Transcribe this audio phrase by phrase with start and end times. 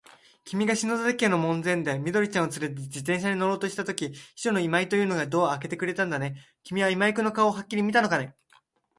[0.45, 6.43] きみが篠崎家の門前で、緑ちゃんをつれて自動車に乗ろうとしたとき、秘書の今井というのがドアをあけてくれたんだね。
[6.63, 8.33] きみは今井君の顔をはっきり見たのかね。